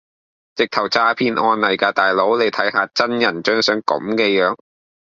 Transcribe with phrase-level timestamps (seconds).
[0.55, 4.55] 直頭詐騙案嚟㗎大佬你睇吓真人張相咁嘅樣